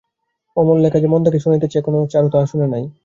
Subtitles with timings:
[0.57, 2.83] অমল যে লেখা মন্দাকে শুনাইতেছে এখনো চারু তাহা শোনে নাই।